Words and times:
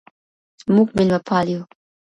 موږ 0.73 0.87
ميلمه 0.97 1.19
پال 1.27 1.45
يو. 1.53 1.61